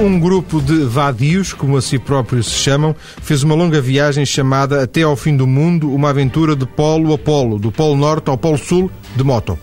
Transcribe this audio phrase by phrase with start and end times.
[0.00, 4.80] Um grupo de vadios, como a si próprios se chamam, fez uma longa viagem chamada
[4.80, 8.38] Até ao Fim do Mundo, uma aventura de polo a polo, do Polo Norte ao
[8.38, 9.58] Polo Sul, de moto.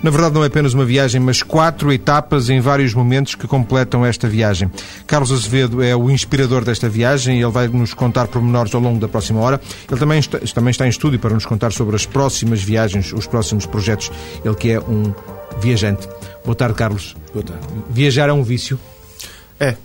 [0.00, 4.06] Na verdade, não é apenas uma viagem, mas quatro etapas em vários momentos que completam
[4.06, 4.70] esta viagem.
[5.04, 9.00] Carlos Azevedo é o inspirador desta viagem e ele vai nos contar pormenores ao longo
[9.00, 9.60] da próxima hora.
[9.90, 13.26] Ele também está, também está em estúdio para nos contar sobre as próximas viagens, os
[13.26, 14.12] próximos projetos.
[14.44, 15.12] Ele que é um
[15.60, 16.08] viajante.
[16.44, 17.16] Boa tarde, Carlos.
[17.32, 17.66] Boa tarde.
[17.90, 18.78] Viajar é um vício?
[19.62, 19.76] É,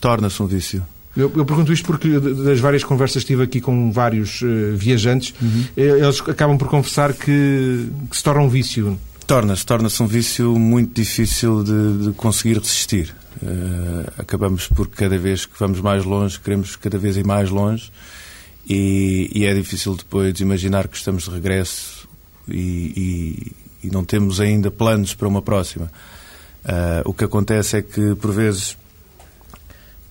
[0.00, 0.82] torna-se um vício.
[1.14, 5.34] Eu, eu, pergunto isto porque das várias conversas que tive aqui com vários uh, viajantes,
[5.40, 5.64] uhum.
[5.76, 8.98] eles acabam por confessar que, que se torna um vício.
[9.26, 13.14] Torna-se, torna-se um vício muito difícil de, de conseguir resistir.
[13.42, 17.90] Uh, acabamos por cada vez que vamos mais longe, queremos cada vez ir mais longe
[18.66, 22.08] e, e é difícil depois imaginar que estamos de regresso
[22.48, 23.52] e,
[23.82, 25.90] e, e não temos ainda planos para uma próxima.
[26.64, 28.76] Uh, o que acontece é que, por vezes,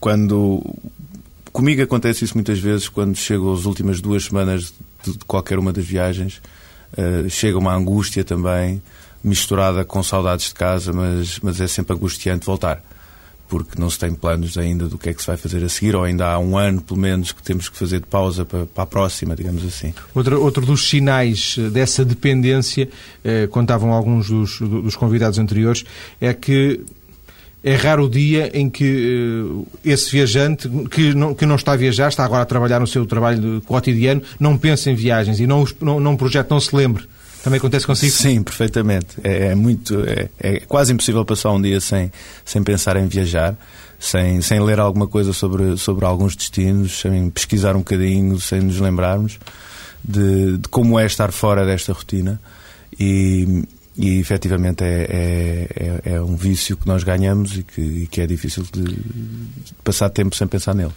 [0.04, 0.62] quando.
[1.54, 5.86] Comigo acontece isso muitas vezes quando chego às últimas duas semanas de, qualquer uma das
[5.86, 6.42] viagens.
[6.92, 8.82] Uh, chega uma angústia também,
[9.24, 12.84] misturada com saudades de casa, mas, mas é sempre angustiante voltar.
[13.48, 15.96] Porque não se tem planos ainda do que é que se vai fazer a seguir,
[15.96, 18.84] ou ainda há um ano, pelo menos, que temos que fazer de pausa para, para
[18.84, 19.94] a próxima, digamos assim.
[20.14, 22.90] Outro, outro dos sinais dessa dependência,
[23.24, 25.86] eh, contavam alguns dos, dos convidados anteriores,
[26.20, 26.82] é que
[27.64, 31.78] é raro o dia em que uh, esse viajante que não, que não está a
[31.78, 35.66] viajar, está agora a trabalhar no seu trabalho cotidiano, não pensa em viagens e não,
[35.80, 37.06] não, não projeta, não se lembre.
[37.42, 38.12] Também acontece consigo?
[38.12, 39.18] Sim, perfeitamente.
[39.24, 42.12] É, é muito, é, é, quase impossível passar um dia sem,
[42.44, 43.56] sem pensar em viajar,
[44.00, 48.80] sem, sem ler alguma coisa sobre, sobre alguns destinos, sem pesquisar um bocadinho, sem nos
[48.80, 49.40] lembrarmos
[50.04, 52.40] de, de como é estar fora desta rotina.
[53.00, 53.64] E,
[53.96, 58.22] e efetivamente é, é, é, é, um vício que nós ganhamos e que, e que
[58.22, 60.92] é difícil de, de, passar tempo sem pensar nele.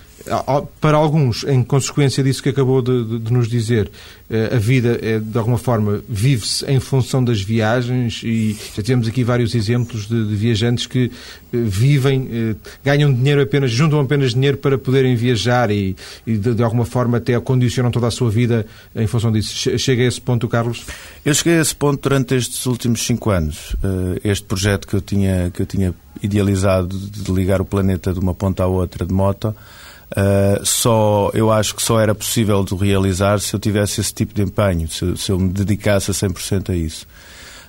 [0.81, 3.91] Para alguns, em consequência disso que acabou de, de, de nos dizer,
[4.29, 9.07] eh, a vida, é, de alguma forma, vive-se em função das viagens e já tivemos
[9.07, 11.13] aqui vários exemplos de, viajantes que
[11.53, 15.95] eh, vivem, eh, ganham dinheiro apenas, juntam apenas dinheiro para poderem viajar e,
[16.27, 18.67] e de, alguma forma até condicionam toda a sua vida
[18.97, 19.79] em função disso.
[19.79, 20.85] Chega a esse ponto, Carlos?
[21.25, 23.77] Eu cheguei a esse ponto durante estes últimos cinco anos.
[24.25, 28.35] Este projeto que eu tinha, que eu tinha idealizado de ligar o planeta de uma
[28.35, 29.55] ponta à outra de moto
[30.13, 34.33] Uh, só, eu acho que só era possível de realizar se eu tivesse esse tipo
[34.33, 37.07] de empenho, se, se eu me dedicasse a 100% a isso.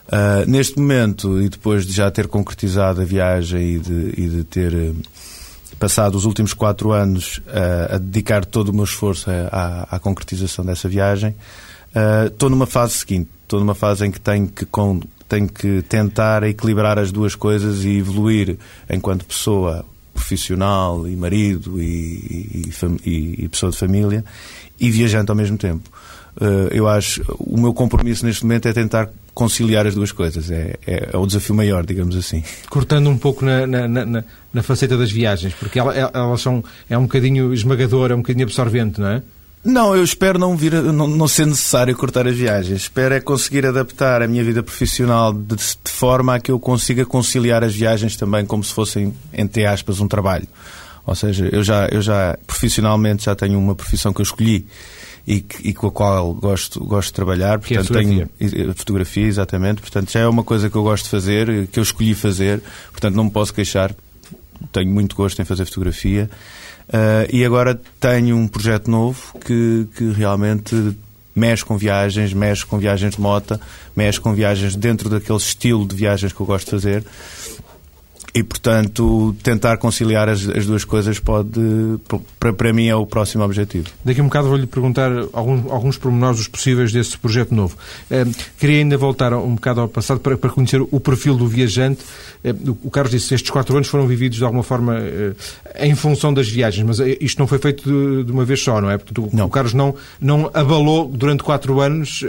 [0.07, 4.43] Uh, neste momento, e depois de já ter concretizado a viagem e de, e de
[4.43, 4.95] ter uh,
[5.79, 7.39] passado os últimos quatro anos
[7.91, 11.35] a dedicar todo o meu esforço à, à concretização dessa viagem,
[12.31, 13.29] estou numa fase seguinte.
[13.43, 14.99] Estou numa fase em que tenho que, com,
[15.29, 18.57] tenho que tentar equilibrar as duas coisas e evoluir
[18.89, 19.85] enquanto pessoa
[20.17, 22.71] profissional e marido e,
[23.05, 24.25] e, e, pessoa de família
[24.79, 25.89] e viajante ao mesmo tempo.
[26.35, 30.49] Uh, eu acho o meu compromisso neste momento é tentar conciliar as duas coisas.
[30.49, 32.43] É, é, é o desafio maior, digamos assim.
[32.69, 34.23] Cortando um pouco na, na, na,
[34.53, 38.45] na faceta das viagens, porque elas, elas são é um bocadinho esmagadora, é um bocadinho
[38.45, 39.21] absorvente, não é?
[39.63, 42.83] Não, eu espero não, vir, não, não ser necessário cortar as viagens.
[42.83, 47.05] Espero é conseguir adaptar a minha vida profissional de, de, forma a que eu consiga
[47.05, 50.47] conciliar as viagens também como se fossem, entre aspas, um trabalho.
[51.05, 54.65] Ou seja, eu já, eu já profissionalmente já tenho uma profissão que eu escolhi
[55.27, 57.59] e, e com a qual gosto, gosto de trabalhar.
[57.59, 58.29] Portanto, que é fotografia.
[58.37, 59.81] tenho fotografia, exatamente.
[59.81, 62.61] Portanto, já é uma coisa que eu gosto de fazer, que eu escolhi fazer.
[62.91, 63.93] Portanto, não me posso queixar.
[64.71, 66.29] Tenho muito gosto em fazer fotografia.
[66.87, 70.95] Uh, e agora tenho um projeto novo que, que realmente
[71.35, 73.59] mexe com viagens, mexe com viagens de moto,
[73.95, 77.05] mexe com viagens dentro daquele estilo de viagens que eu gosto de fazer.
[78.37, 81.59] E, portanto, tentar conciliar as, as duas coisas pode,
[82.37, 83.87] para, para mim, é o próximo objetivo.
[84.05, 87.75] Daqui a um bocado vou-lhe perguntar alguns, alguns pormenores dos possíveis desse projeto novo.
[88.11, 88.27] Eh,
[88.59, 92.01] queria ainda voltar um bocado ao passado para, para conhecer o perfil do viajante.
[92.43, 92.53] Eh,
[92.83, 95.33] o Carlos disse que estes quatro anos foram vividos de alguma forma eh,
[95.79, 98.91] em função das viagens, mas isto não foi feito de, de uma vez só, não
[98.91, 98.99] é?
[98.99, 99.47] Porque não.
[99.47, 102.23] o Carlos não, não abalou durante quatro anos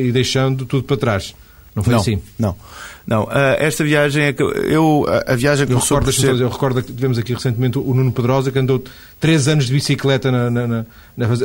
[0.00, 1.34] e deixando tudo para trás.
[1.74, 2.22] Não foi não, assim?
[2.38, 2.56] Não.
[3.06, 6.40] Não, uh, esta viagem é que eu a viagem eu recordo, ser...
[6.40, 8.82] eu recordo que tivemos aqui recentemente o Nuno Pedrosa que andou
[9.20, 10.86] três anos de bicicleta na, na, na,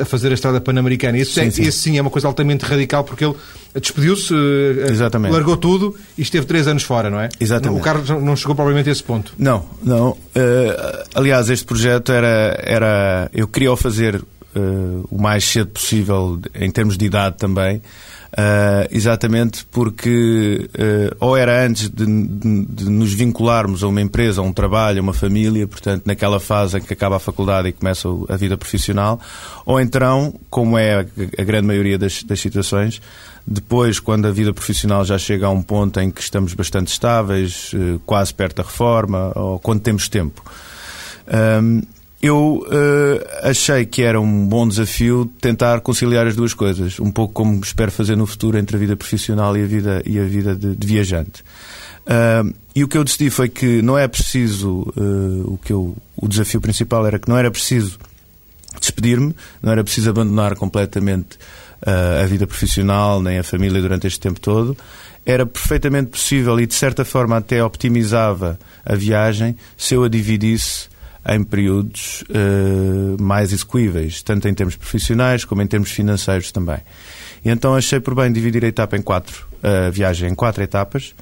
[0.01, 1.17] a fazer a estrada pan-americana.
[1.17, 1.69] Isso sim, é, sim.
[1.69, 3.35] sim é uma coisa altamente radical porque ele
[3.75, 7.27] despediu-se, uh, largou tudo e esteve três anos fora, não é?
[7.41, 7.81] Exatamente.
[7.81, 9.33] O Carlos não chegou provavelmente a esse ponto.
[9.37, 10.11] Não, não.
[10.11, 10.17] Uh,
[11.13, 16.71] aliás, este projeto era, era eu queria o fazer uh, o mais cedo possível, em
[16.71, 17.81] termos de idade também,
[18.31, 24.39] Uh, exatamente porque uh, ou era antes de, de, de, nos vincularmos a uma empresa,
[24.39, 27.71] a um trabalho, a uma família, portanto, naquela fase em que acaba a faculdade e
[27.71, 29.19] começa a vida profissional,
[29.65, 31.05] ou então, como é a,
[31.39, 33.01] a grande maioria das, das, situações,
[33.47, 37.73] depois, quando a vida profissional já chega a um ponto em que estamos bastante estáveis,
[37.73, 40.43] uh, quase perto da reforma, ou quando temos tempo.
[42.21, 47.33] Eu uh, achei que era um bom desafio tentar conciliar as duas coisas, um pouco
[47.33, 50.54] como espero fazer no futuro entre a vida profissional e a vida, e a vida
[50.54, 51.42] de, de viajante.
[52.06, 55.95] Uh, e o que eu decidi foi que não é preciso, uh, o, que eu,
[56.18, 57.98] o desafio principal era que não era preciso
[58.81, 61.38] despedir-me, não era preciso abandonar completamente
[61.81, 64.77] a vida profissional nem a família durante este tempo todo.
[65.25, 70.88] Era perfeitamente possível e, de certa forma, até optimizava a viagem se eu a dividisse
[71.29, 76.79] em períodos uh, mais execuíveis, tanto em termos profissionais como em termos financeiros também.
[77.43, 81.13] E então achei por bem dividir a etapa em quatro, a viagem em quatro etapas,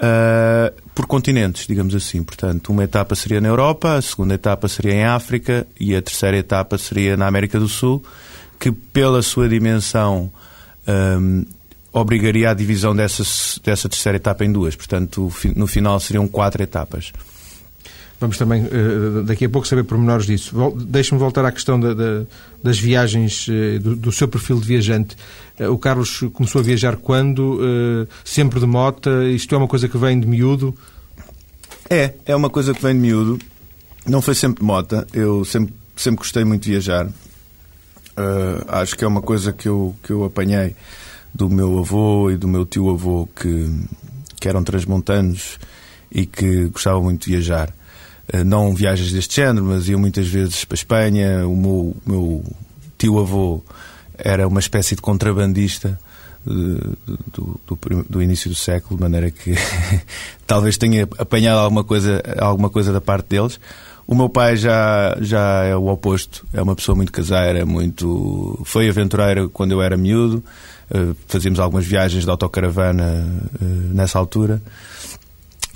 [0.00, 2.22] uh, por continentes, digamos assim.
[2.22, 6.36] Portanto, uma etapa seria na Europa, a segunda etapa seria em África e a terceira
[6.36, 8.02] etapa seria na América do Sul,
[8.58, 10.30] que pela sua dimensão
[10.86, 11.44] um,
[11.92, 13.22] obrigaria a divisão dessa,
[13.64, 14.76] dessa terceira etapa em duas.
[14.76, 17.12] Portanto, no final seriam quatro etapas.
[18.20, 20.54] Vamos também eh, daqui a pouco saber pormenores disso.
[20.76, 22.26] Deixe-me voltar à questão da, da,
[22.62, 25.16] das viagens, eh, do, do, seu perfil de viajante.
[25.58, 27.58] Eh, o Carlos começou a viajar quando?
[28.22, 29.10] Sempre de moto?
[29.22, 30.76] Isto é uma coisa que vem de miúdo?
[31.88, 33.38] É, é uma coisa que vem de miúdo.
[34.06, 35.06] Não foi sempre de moto.
[35.14, 37.06] Eu sempre, sempre gostei muito de viajar.
[37.06, 40.76] Uh, acho que é uma coisa que eu, que eu apanhei
[41.32, 43.66] do meu avô e do meu tio-avô que,
[44.38, 45.58] que eram transmontanos
[46.12, 47.72] e que gostavam muito de viajar.
[48.32, 51.48] Eh, não viagens deste género, mas iam muitas vezes para a Espanha.
[51.48, 52.44] O meu, meu
[52.96, 53.62] tio-avô
[54.16, 55.98] era uma espécie de contrabandista
[56.46, 56.50] eh,
[57.32, 59.54] do, do, do, início do século, de maneira que
[60.46, 63.58] talvez tenha apanhado alguma coisa, alguma coisa da parte deles.
[64.06, 68.60] O meu pai já, já é o oposto, é uma pessoa muito caseira, muito.
[68.64, 70.42] Foi aventureiro quando eu era miúdo,
[70.90, 73.26] eh, fazíamos algumas viagens de autocaravana
[73.92, 74.60] nessa altura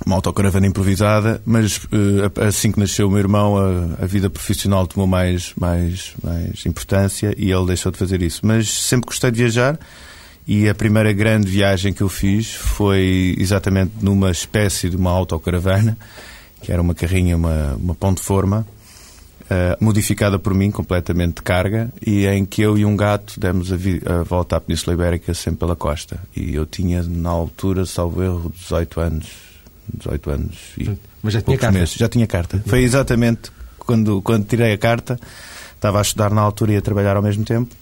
[0.05, 4.85] uma autocaravana improvisada, mas uh, assim que nasceu o meu irmão, a, a, vida profissional
[4.85, 8.41] tomou mais, mais, mais importância e ele deixou de fazer isso.
[8.43, 9.79] Mas sempre gostei de viajar
[10.47, 15.97] e a primeira grande viagem que eu fiz foi exatamente numa espécie de uma autocaravana,
[16.61, 18.67] que era uma carrinha, uma, uma ponte forma,
[19.43, 23.71] uh, modificada por mim, completamente de carga, e em que eu e um gato demos
[23.71, 26.19] a, a volta à Península Ibérica sempre pela costa.
[26.35, 29.54] E eu tinha, na altura, salvo erro, 18 anos
[29.93, 30.91] 18 anos e
[31.21, 31.79] Mas já tinha carta?
[31.79, 31.95] Meses.
[31.95, 32.63] Já tinha carta.
[32.65, 35.19] Foi exatamente quando, quando tirei a carta,
[35.75, 37.73] estava a estudar na altura e a trabalhar ao mesmo tempo,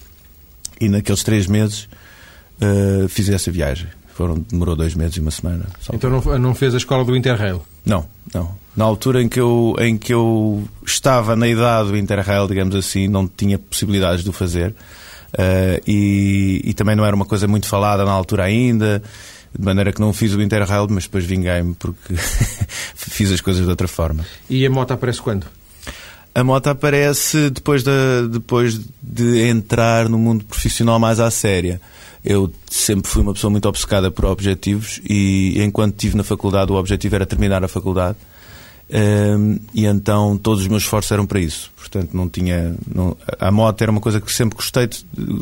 [0.80, 1.88] e naqueles três meses
[2.60, 3.88] uh, fiz essa viagem.
[4.14, 5.66] Foram, demorou dois meses e uma semana.
[5.92, 7.62] Então não, não fez a escola do Interrail?
[7.84, 8.54] Não, não.
[8.76, 13.08] Na altura em que, eu, em que eu estava na idade do Interrail, digamos assim,
[13.08, 14.70] não tinha possibilidades de o fazer.
[15.32, 19.02] Uh, e, e, também não era uma coisa muito falada na altura ainda
[19.56, 22.14] de maneira que não fiz o Interrail, mas depois vinguei-me porque
[22.94, 24.24] fiz as coisas de outra forma.
[24.48, 25.46] E a moto aparece quando?
[26.34, 31.80] A moto aparece depois de, depois de entrar no mundo profissional mais à séria.
[32.24, 36.74] Eu sempre fui uma pessoa muito obcecada por objetivos e enquanto estive na faculdade o
[36.74, 38.16] objetivo era terminar a faculdade.
[38.90, 41.70] Um, e então todos os meus esforços eram para isso.
[41.76, 42.74] Portanto, não tinha.
[42.92, 44.88] Não, a moto era uma coisa que sempre gostei,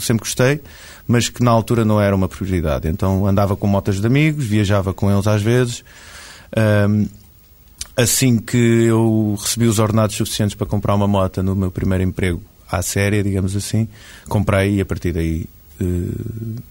[0.01, 0.61] sempre gostei,
[1.07, 2.89] mas que na altura não era uma prioridade.
[2.89, 5.85] Então andava com motas de amigos, viajava com eles às vezes.
[6.57, 7.07] Um,
[7.97, 12.43] assim que eu recebi os ordenados suficientes para comprar uma moto no meu primeiro emprego
[12.71, 13.87] à séria, digamos assim,
[14.29, 15.47] comprei e a partir daí
[15.81, 16.63] uh,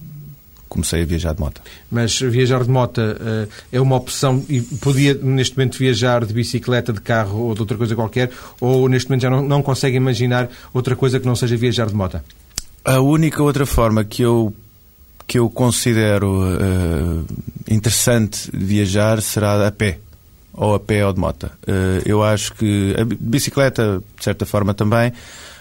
[0.68, 1.62] comecei a viajar de moto.
[1.92, 6.92] Mas viajar de moto uh, é uma opção e podia neste momento viajar de bicicleta,
[6.92, 10.50] de carro ou de outra coisa qualquer, ou neste momento já não, não consegue imaginar
[10.74, 12.20] outra coisa que não seja viajar de moto?
[12.84, 14.54] A única outra forma que eu
[15.28, 17.26] que eu considero uh,
[17.70, 20.00] interessante viajar será a pé
[20.52, 21.46] ou a pé ou de moto.
[21.46, 25.14] Uh, eu acho que a bicicleta de certa forma também,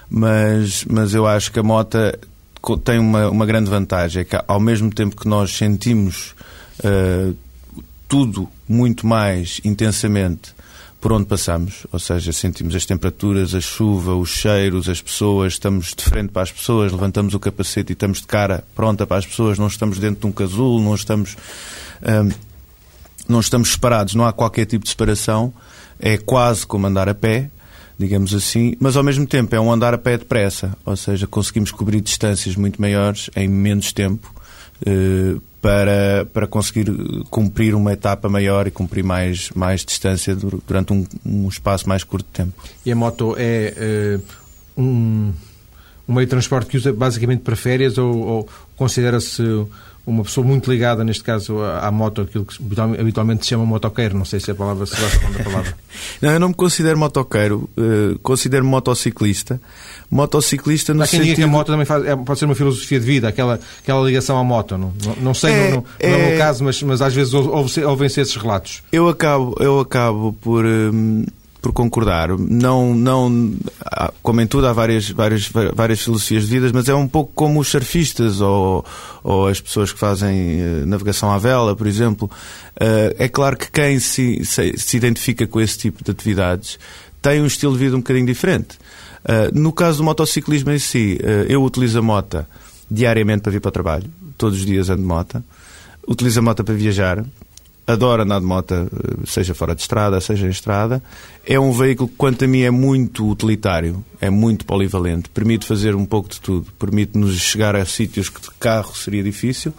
[0.09, 1.99] mas mas eu acho que a moto
[2.85, 6.35] tem uma, uma grande vantagem é que ao mesmo tempo que nós sentimos
[6.85, 7.35] uh,
[8.09, 10.53] tudo muito mais intensamente
[11.01, 15.95] por onde passamos, ou seja, sentimos as temperaturas, a chuva, os cheiros, as pessoas, estamos
[15.95, 19.25] de frente para as pessoas, levantamos o capacete e estamos de cara pronta para as
[19.25, 21.37] pessoas, não estamos dentro de um casulo, não estamos,
[22.03, 22.31] hum,
[23.27, 25.55] não estamos separados, não há qualquer tipo de separação,
[25.99, 27.51] é quase como andar a pé,
[27.99, 31.71] digamos assim, mas ao mesmo tempo é um andar a pé depressa, ou seja, conseguimos
[31.73, 34.35] cobrir distâncias muito maiores em menos tempo
[35.61, 36.87] para, para conseguir
[37.29, 42.27] cumprir uma etapa maior e cumprir mais, mais distância durante um, um espaço mais curto
[42.27, 42.63] de tempo.
[42.85, 44.19] E a moto é
[44.77, 45.33] uh, um,
[46.09, 49.43] um meio de transporte que usa basicamente para férias ou, ou considera-se
[50.07, 52.59] uma pessoa muito ligada, neste caso, à, moto, aquilo que
[52.99, 54.17] habitualmente se chama motoqueiro.
[54.17, 55.75] Não sei se a palavra se vai da palavra.
[56.21, 59.61] não, eu não me considero motoqueiro, uh, considero motociclista.
[60.11, 61.37] Motociclista no Há quem sentido...
[61.37, 64.39] que a moto também faz, é, pode ser uma filosofia de vida, aquela, aquela ligação
[64.39, 64.77] à moto.
[64.77, 66.11] Não, não, não sei, é, não, é...
[66.11, 68.83] não é o meu caso, mas, mas às vezes ouvem-se esses relatos.
[68.91, 70.65] Eu acabo, eu acabo por.
[70.65, 71.25] Hum
[71.61, 72.31] por concordar.
[72.39, 73.55] Não, não,
[74.23, 77.61] como em tudo, há várias, várias, várias filosofias de vida, mas é um pouco como
[77.61, 78.85] os surfistas ou,
[79.23, 82.31] ou as pessoas que fazem eh, navegação à vela, por exemplo.
[82.79, 86.79] Eh, é claro que quem se, se, se identifica com esse tipo de atividades
[87.21, 88.79] tem um estilo de vida um bocadinho diferente.
[89.25, 92.47] Eh, no caso do motociclismo em si, eu utilizo a moto
[92.91, 94.11] diariamente para vir para o trabalho.
[94.39, 95.45] Todos os dias ando de moto.
[96.09, 97.25] Utilizo a moto para viajar
[97.93, 98.75] adoro andar de moto,
[99.27, 101.03] seja fora de estrada, seja em estrada.
[101.47, 105.95] É um veículo que, quanto a mim, é muito utilitário, é muito polivalente, permite fazer
[105.95, 109.73] um pouco de tudo, permite-nos chegar a sítios que de carro seria difícil,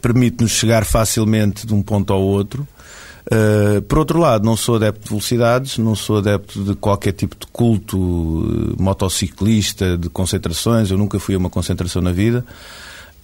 [0.00, 2.66] permite-nos chegar facilmente de um ponto ao outro.
[3.24, 7.36] Uh, por outro lado, não sou adepto de velocidades, não sou adepto de qualquer tipo
[7.38, 12.44] de culto uh, motociclista, de concentrações, eu nunca fui a uma concentração na vida.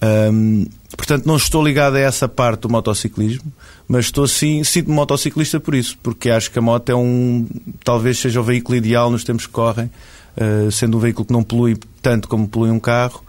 [0.01, 0.65] Um,
[0.95, 3.51] portanto, não estou ligado a essa parte do motociclismo,
[3.87, 7.47] mas estou sim, sinto-me motociclista por isso, porque acho que a moto é um,
[7.83, 9.89] talvez seja o veículo ideal nos tempos que correm,
[10.37, 13.23] uh, sendo um veículo que não polui tanto como polui um carro,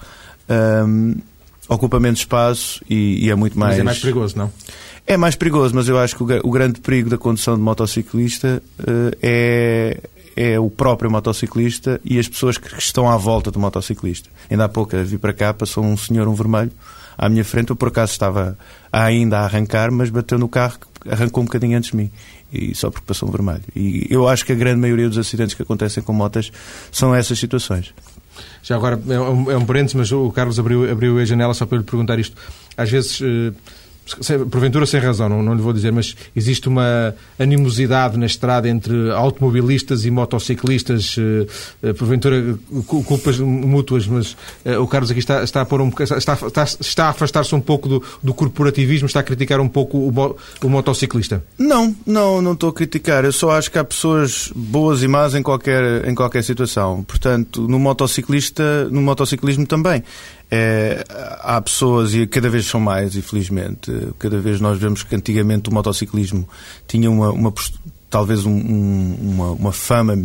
[0.87, 1.17] um,
[1.69, 3.73] ocupa menos espaço e, e, é muito mais.
[3.73, 4.53] Mas é mais perigoso, não?
[5.07, 8.63] É mais perigoso, mas eu acho que o, o grande perigo da condução de motociclista
[8.79, 9.99] uh, é
[10.37, 14.29] é o próprio motociclista e as pessoas que estão à volta do motociclista.
[14.51, 16.73] Ainda há pouco vi para cá, passou um senhor, um vermelho,
[17.17, 17.71] à minha frente.
[17.71, 18.57] Eu, por acaso, estava
[18.93, 22.11] ainda a arrancar, mas bateu no carro, arrancou um bocadinho antes de mim.
[22.53, 23.63] E só porque passou um vermelho.
[23.77, 26.51] E eu acho que a grande maioria dos acidentes que acontecem com motas
[26.91, 27.95] são essas situações.
[28.63, 31.67] Já agora, é um, é um parênteses, mas o Carlos abriu, abriu a janela só
[31.67, 32.37] para lhe perguntar isto.
[32.77, 33.21] Às vezes.
[33.21, 33.53] Eh
[34.51, 39.11] porventura sem razão, não, não lhe vou dizer, mas existe uma animosidade na estrada entre
[39.11, 41.47] automobilistas e motociclistas, eh,
[41.83, 46.17] eh, porventura culpas mútuas, mas eh, o Carlos aqui está, está a pôr um está,
[46.17, 50.37] está, está a afastar-se um pouco do, do, corporativismo, está a criticar um pouco o,
[50.63, 51.43] o motociclista.
[51.59, 53.25] Não, não, não estou a criticar.
[53.25, 57.05] Eu só acho que há pessoas boas e más em qualquer, em qualquer situação.
[57.05, 60.03] Portanto, no motociclista, no motociclismo também.
[60.51, 61.05] É,
[61.43, 65.73] há pessoas, e cada vez são mais, infelizmente, cada vez nós vemos que antigamente o
[65.73, 66.49] motociclismo
[66.89, 67.55] tinha uma, uma
[68.11, 70.19] talvez um, um, uma, uma fama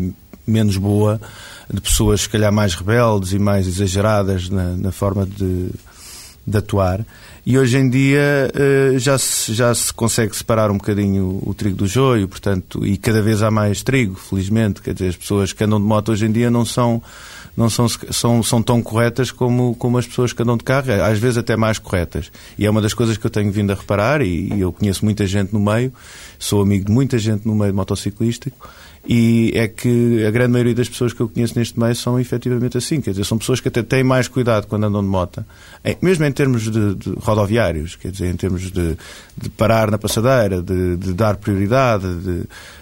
[0.47, 1.21] menos boa
[1.71, 5.69] de pessoas, se calhar, mais rebeldes e mais exageradas na, na forma de,
[6.45, 7.05] de atuar.
[7.45, 11.75] E hoje em dia eh, já se, já se consegue separar um bocadinho o, trigo
[11.75, 14.81] do joio, portanto, e cada vez há mais trigo, felizmente.
[14.81, 17.01] Quer dizer, as pessoas que andam de moto hoje em dia não são
[17.55, 21.17] não são, são, são tão corretas como, como as pessoas que andam de carro, às
[21.17, 22.31] vezes até mais corretas.
[22.57, 25.05] E é uma das coisas que eu tenho vindo a reparar, e, e eu conheço
[25.05, 25.93] muita gente no meio,
[26.37, 28.69] sou amigo de muita gente no meio motociclístico,
[29.07, 32.75] e é que a grande maioria das pessoas que eu conheço neste meio são efetivamente
[32.75, 32.99] assim.
[32.99, 35.45] Quer dizer, são pessoas que até têm mais cuidado quando andam de moto,
[36.01, 38.97] mesmo em termos de, de rodoviários, quer dizer, em termos de,
[39.37, 42.05] de parar na passadeira, de, de dar prioridade.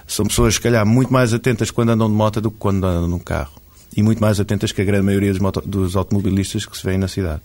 [0.08, 3.08] são pessoas, se calhar, muito mais atentas quando andam de moto do que quando andam
[3.08, 3.63] num carro
[3.96, 7.08] e muito mais atentas que a grande maioria dos, dos automobilistas que se vêem na
[7.08, 7.42] cidade.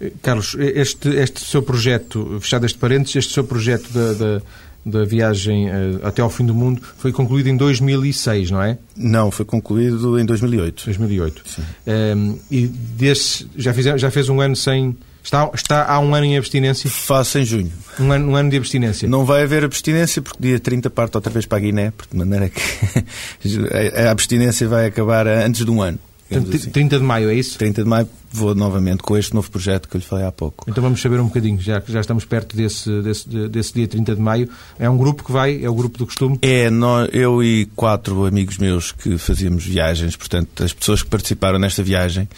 [0.00, 4.42] Eh, Carlos, este, este seu projeto, fechado este parênteses, este seu projeto da, da,
[4.84, 8.78] da viagem uh, até ao fim do mundo foi concluído em 2006, não é?
[8.96, 10.84] Não, foi concluído em 2008.
[10.84, 11.42] 2008.
[11.44, 11.62] Sim.
[11.62, 16.14] Um, ehm, e desse, já, fiz, já fez um ano sem Está, está há um
[16.14, 16.88] ano em abstinência?
[16.88, 17.72] Faço em junho.
[17.98, 19.08] Um ano, um ano de abstinência?
[19.08, 22.48] Não vai haver abstinência porque dia 30 parte outra vez para a Guiné, de maneira
[22.48, 22.62] que
[24.06, 25.98] a abstinência vai acabar antes de um ano.
[26.30, 26.70] assim.
[26.70, 27.58] 30 de maio, é isso?
[27.58, 30.64] 30 de maio vou novamente com este novo projeto que eu lhe falei há pouco.
[30.70, 34.14] Então vamos saber um bocadinho, já que já estamos perto desse, desse, desse dia 30
[34.14, 34.48] de maio.
[34.78, 35.60] É um grupo que vai?
[35.60, 36.38] É o grupo do costume?
[36.40, 41.58] É, nós, eu e quatro amigos meus que fazíamos viagens, portanto, as pessoas que participaram
[41.58, 42.28] nesta viagem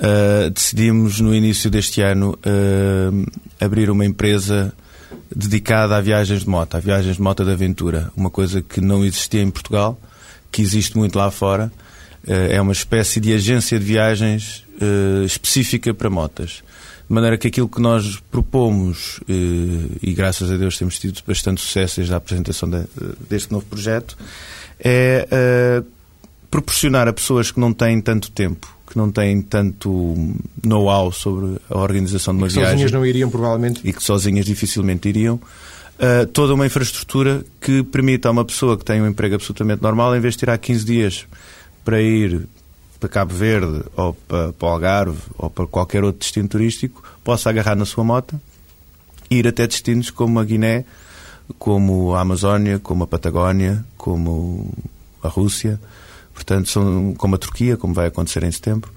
[0.00, 3.30] uh, decidimos no início deste ano uh,
[3.60, 4.72] abrir uma empresa
[5.34, 9.04] dedicada a viagens de moto, a viagens de moto de aventura, uma coisa que não
[9.04, 10.00] existia em Portugal,
[10.50, 11.70] que existe muito lá fora.
[12.26, 14.64] Uh, é uma espécie de agência de viagens
[15.26, 16.62] específica para motas.
[17.06, 21.96] De maneira que aquilo que nós propomos, e graças a Deus temos tido bastante sucesso
[21.96, 22.86] desde a apresentação de,
[23.28, 24.16] deste novo projeto,
[24.78, 25.82] é
[26.50, 30.16] proporcionar a pessoas que não têm tanto tempo, que não têm tanto
[30.64, 32.72] know-how sobre a organização de uma e que viagem.
[32.72, 33.80] sozinhas não iriam, provavelmente.
[33.84, 35.36] E que sozinhas dificilmente iriam.
[35.36, 40.16] Uh, toda uma infraestrutura que permita a uma pessoa que tem um emprego absolutamente normal,
[40.16, 41.26] em vez de tirar 15 dias
[41.84, 42.48] para ir
[42.98, 47.48] para Cabo Verde ou para, para o Algarve ou para qualquer outro destino turístico, possa
[47.48, 48.40] agarrar na sua moto
[49.30, 50.84] e ir até destinos como a Guiné,
[51.58, 54.68] como a Amazónia, como a Patagónia, como
[55.22, 55.80] a Rússia,
[56.40, 58.90] portanto, são, como a Turquia, como vai acontecer em setembro.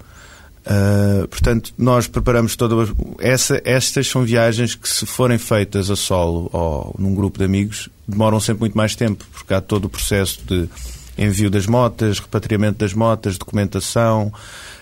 [0.65, 6.50] Uh, portanto, nós preparamos toda essa, estas são viagens que, se forem feitas a solo
[6.53, 10.39] ou num grupo de amigos, demoram sempre muito mais tempo, porque há todo o processo
[10.47, 10.69] de
[11.17, 14.31] envio das motas, repatriamento das motas, documentação,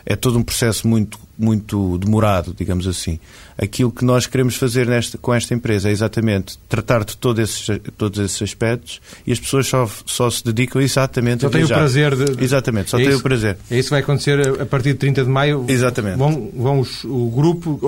[0.06, 3.20] é todo um processo muito, muito demorado, digamos assim.
[3.58, 7.68] Aquilo que nós queremos fazer nesta, com esta empresa é exatamente tratar de todo esses,
[7.98, 11.66] todos esses aspectos e as pessoas só, só se dedicam exatamente só a Só têm
[11.66, 12.44] o prazer de...
[12.44, 13.58] Exatamente, só é isso, o prazer.
[13.70, 15.66] É isso que vai acontecer a partir de 30 de maio?
[15.68, 16.18] Exatamente.
[16.18, 17.80] Vão, vão os, o grupo,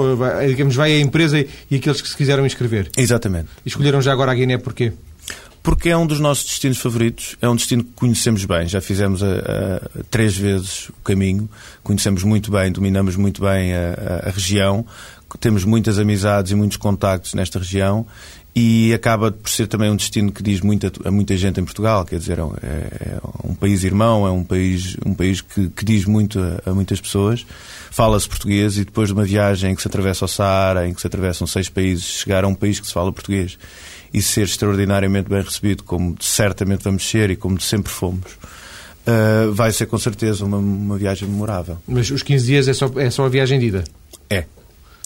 [0.47, 2.89] digamos, vai a empresa e aqueles que se quiseram inscrever?
[2.97, 3.47] Exatamente.
[3.65, 4.93] E escolheram já agora a Guiné porquê?
[5.63, 9.23] Porque é um dos nossos destinos favoritos, é um destino que conhecemos bem, já fizemos
[9.23, 11.49] a, a, três vezes o caminho,
[11.81, 14.85] conhecemos muito bem, dominamos muito bem a, a, região,
[15.39, 18.05] temos muitas amizades e muitos contactos nesta região
[18.55, 22.05] e acaba por ser também um destino que diz muita, a muita gente em Portugal,
[22.05, 26.05] quer dizer, é, é um país irmão, é um país, um país que, que diz
[26.05, 27.45] muito a, a muitas pessoas,
[27.89, 31.01] fala-se português e depois de uma viagem em que se atravessa o Saara, em que
[31.01, 33.57] se atravessam seis países, chegar a um país que se fala português
[34.13, 38.33] e ser extraordinariamente bem recebido, como certamente vamos ser e como sempre fomos,
[39.07, 41.79] uh, vai ser com certeza uma, uma, viagem memorável.
[41.87, 43.83] Mas os 15 dias é só, é só a viagem de ida?
[44.29, 44.45] É.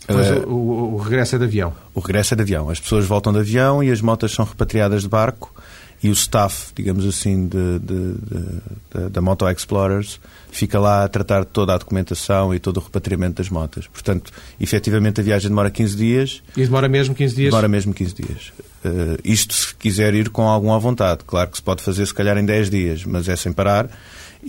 [0.07, 1.73] Mas uh, o, o, regresso é de avião?
[1.93, 2.69] O regresso é de avião.
[2.69, 5.53] As pessoas voltam de avião e as motas são repatriadas de barco
[6.01, 10.19] e o staff, digamos assim, de, de, de, da Moto Explorers
[10.51, 13.87] fica lá a tratar de toda a documentação e todo o repatriamento das motas.
[13.87, 16.43] Portanto, efetivamente a viagem demora 15 dias.
[16.55, 17.49] E demora mesmo 15 dias?
[17.49, 18.53] Demora mesmo 15 dias.
[18.85, 21.21] Uh, isto se quiser ir com algum à vontade.
[21.25, 23.89] Claro que se pode fazer se calhar em 10 dias, mas é sem parar.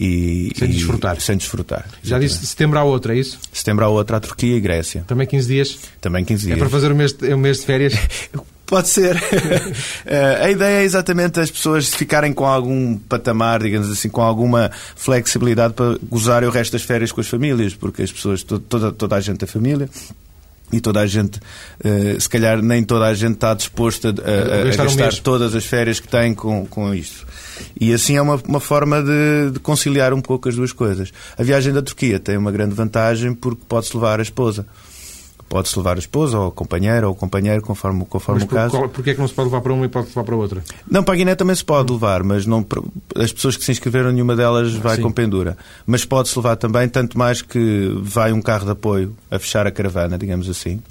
[0.00, 1.16] E, sem desfrutar.
[1.16, 1.84] E, sem desfrutar.
[2.04, 3.36] Já disse setembro há outra, é isso?
[3.52, 5.02] Setembro há outra, a Turquia e Grécia.
[5.08, 5.78] Também 15 dias?
[6.00, 6.56] Também 15 dias.
[6.56, 7.94] É para fazer o mês de, mês de férias?
[8.64, 9.16] Pode ser.
[10.10, 14.70] Eh, a ideia é exatamente as pessoas ficarem com algum patamar, digamos assim, com alguma
[14.96, 19.16] flexibilidade para gozarem o resto das férias com as famílias, porque as pessoas, toda, toda
[19.16, 19.88] a gente é família,
[20.72, 24.76] e toda a gente, uh, se calhar nem toda a gente está disposta a, a,
[24.76, 27.26] gastar, todas as férias que tem com, com isto.
[27.80, 31.12] E assim é uma, uma forma de, de, conciliar um pouco as duas coisas.
[31.36, 34.66] A viagem da Turquia tem uma grande vantagem porque pode-se levar a esposa.
[35.48, 38.88] Pode-se levar a esposa, ou a companheira, ou o companheiro, conforme, conforme o caso.
[38.88, 40.62] Porquê é que não se pode levar para uma e pode levar para outra?
[40.90, 42.66] Não, para a Guiné também se pode levar, mas não,
[43.16, 45.02] as pessoas que se inscreveram, nenhuma delas vai Sim.
[45.02, 45.56] com pendura.
[45.86, 49.70] Mas pode-se levar também, tanto mais que vai um carro de apoio a fechar a
[49.70, 50.82] caravana, digamos assim.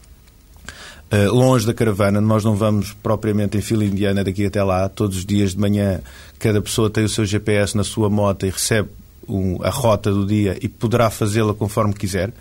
[1.09, 4.89] Uh, longe da caravana, nós não vamos propriamente em fila indiana daqui até lá.
[4.89, 6.01] Todos os dias de manhã,
[6.39, 8.89] cada pessoa tem o seu GPS na sua moto e recebe
[9.27, 12.33] um, a rota do dia e poderá fazê-la conforme quiser.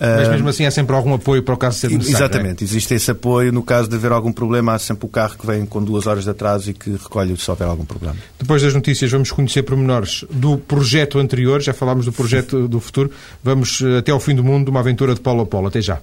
[0.00, 2.24] Mas mesmo assim há sempre algum apoio para o caso de ser necessário.
[2.24, 2.26] É?
[2.26, 2.66] Exatamente, é?
[2.66, 3.52] existe esse apoio.
[3.52, 6.24] No caso de haver algum problema, há sempre o carro que vem com duas horas
[6.24, 8.16] de atraso e que recolhe se houver algum problema.
[8.38, 11.62] Depois das notícias, vamos conhecer pormenores do projeto anterior.
[11.62, 13.10] Já falámos do projeto do futuro.
[13.42, 15.68] Vamos eh, até ao fim do mundo, uma aventura de polo a polo.
[15.68, 16.00] Até já.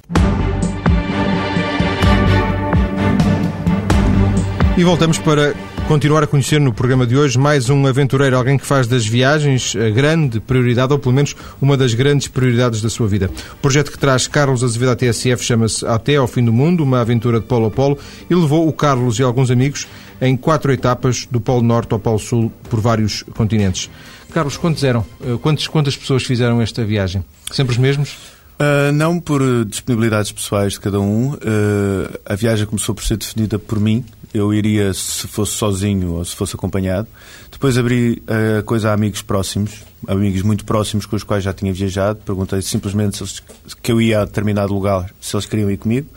[4.76, 5.54] E voltamos para
[5.94, 9.76] continuar a conhecer no programa de hoje mais um aventureiro, alguém que faz das viagens
[9.76, 13.30] a grande prioridade, ou pelo menos uma das grandes prioridades da sua vida.
[13.54, 17.00] O projeto que traz Carlos Azevedo à TSF chama-se Até ao Fim do Mundo, uma
[17.00, 19.88] aventura de polo a polo, e levou o Carlos e alguns amigos
[20.20, 23.88] em quatro etapas do Polo Norte ao Polo Sul por vários continentes.
[24.34, 25.06] Carlos, quantos eram?
[25.24, 27.24] Eh, quantas, quantas pessoas fizeram esta viagem?
[27.52, 28.33] Sempre os mesmos?
[28.60, 31.34] Uh, não por disponibilidades pessoais de cada um.
[31.34, 34.06] Uh, a viagem começou por ser definida por mim.
[34.34, 37.08] Eu iria se fosse sozinho ou se fosse acompanhado.
[37.52, 41.72] Depois abri a coisa a amigos próximos, amigos muito próximos com os quais já tinha
[41.72, 42.20] viajado.
[42.26, 43.42] Perguntei simplesmente se eles,
[43.82, 46.08] que eu ia a determinado lugar, se eles queriam ir comigo.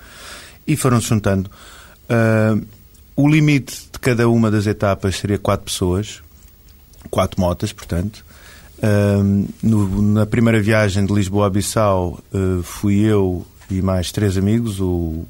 [0.66, 1.51] E foram-se juntando.
[2.09, 2.64] Uh,
[3.14, 6.22] o limite de cada uma das etapas seria quatro pessoas,
[7.11, 8.26] quatro motas, portanto.
[9.62, 14.81] No, na primeira viagem de Lisboa a Bissau uh, fui eu e mais três amigos,
[14.81, 15.25] o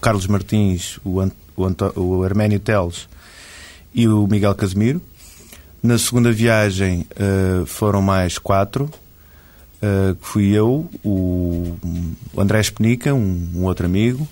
[0.00, 3.08] Carlos Martins, o, Ant, o, Anto, o Arménio Teles
[3.94, 5.00] e o Miguel Casimiro.
[5.82, 8.88] Na segunda viagem uh, foram mais quatro,
[10.20, 11.76] que fui eu, o,
[12.32, 14.28] o André Espenica, um, um, outro amigo,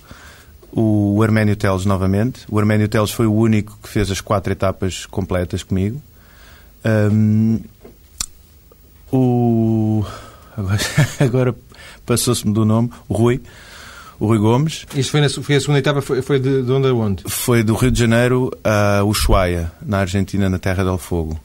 [0.71, 2.43] o Arménio Teles novamente.
[2.49, 6.01] O Arménio Teles foi o único que fez as quatro etapas completas comigo.
[6.85, 7.59] Um,
[9.13, 10.05] O.
[10.57, 10.81] Agora,
[11.21, 11.55] agora
[12.07, 13.41] passou-se-me do nome, o Rui.
[14.19, 14.85] O Rui Gomes.
[14.95, 17.25] Isto foi, na, foi a segunda etapa, foi, foi de, de onde a onde?
[17.27, 21.41] Foi do Rio de Janeiro a Ushuaia, na Argentina, na Terra del Fogo.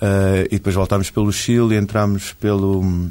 [0.00, 3.10] Uh, e depois voltámos pelo Chile e entramos pelo,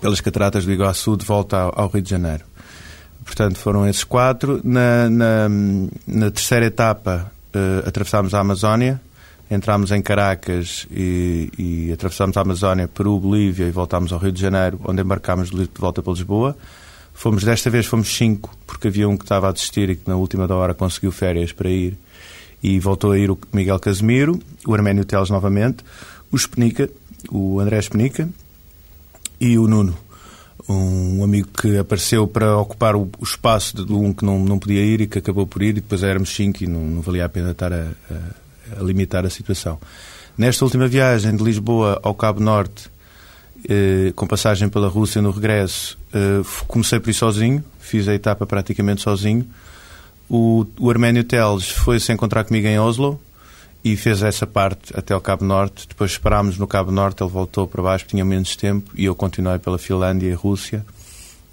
[0.00, 2.42] pelas cataratas do Iguaçu de volta ao, ao Rio de Janeiro.
[3.24, 4.60] Portanto, foram esses quatro.
[4.64, 5.48] Na, na,
[6.06, 9.00] na terceira etapa, uh, atravessámos a Amazónia,
[9.50, 14.40] entramos em Caracas e, e atravessámos a Amazónia, Peru, Bolívia e voltámos ao Rio de
[14.40, 16.56] Janeiro, onde embarcámos de volta para Lisboa.
[17.14, 20.16] Fomos, desta vez fomos cinco, porque havia um que estava a desistir e que na
[20.16, 21.96] última da hora conseguiu férias para ir.
[22.62, 25.84] E voltou a ir o Miguel Casemiro, o Arménio Teles novamente,
[26.30, 26.90] o Espenica,
[27.30, 28.28] o André Espenica
[29.40, 29.96] e o Nuno,
[30.68, 35.02] um amigo que apareceu para ocupar o, espaço de um que não, não podia ir
[35.02, 37.52] e que acabou por ir, e depois éramos cinco e não, não valia a pena
[37.52, 37.88] estar a,
[38.78, 39.78] a, limitar a situação.
[40.36, 42.90] Nesta última viagem de Lisboa ao Cabo Norte,
[43.68, 48.46] eh, com passagem pela Rússia no regresso, eh, comecei por ir sozinho, fiz a etapa
[48.46, 49.46] praticamente sozinho.
[50.28, 53.20] O, o Arménio Teles foi-se encontrar comigo em Oslo,
[53.86, 55.86] e fez essa parte até ao Cabo Norte.
[55.86, 59.60] Depois esperámos no Cabo Norte, ele voltou para baixo, tinha menos tempo, e eu continuei
[59.60, 60.84] pela Finlândia e Rússia